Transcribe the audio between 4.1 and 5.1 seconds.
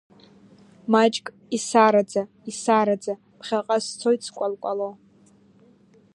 скәалкәало.